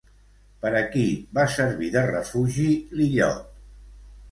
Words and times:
Per 0.63 0.71
a 0.79 0.81
qui 0.95 1.03
va 1.39 1.45
servir 1.57 1.91
de 1.97 2.03
refugi 2.09 2.67
l'illot? 2.97 3.49